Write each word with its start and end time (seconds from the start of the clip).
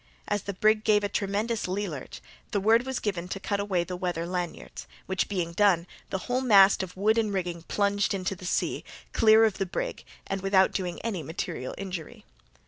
As 0.27 0.41
the 0.41 0.55
brig 0.55 0.83
gave 0.83 1.03
a 1.03 1.09
tremendous 1.09 1.67
lee 1.67 1.87
lurch, 1.87 2.21
the 2.49 2.59
word 2.59 2.87
was 2.87 2.97
given 2.99 3.27
to 3.27 3.39
cut 3.39 3.59
away 3.59 3.83
the 3.83 3.95
weather 3.95 4.25
lanyards, 4.25 4.87
which 5.05 5.29
being 5.29 5.51
done, 5.51 5.85
the 6.09 6.17
whole 6.25 6.41
mass 6.41 6.81
of 6.81 6.97
wood 6.97 7.19
and 7.19 7.31
rigging 7.31 7.61
plunged 7.61 8.15
into 8.15 8.35
the 8.35 8.43
sea, 8.45 8.83
clear 9.13 9.45
of 9.45 9.59
the 9.59 9.65
brig, 9.67 10.03
and 10.25 10.41
without 10.41 10.71
doing 10.71 10.99
any 11.03 11.21
material 11.21 11.75
injury. 11.77 12.25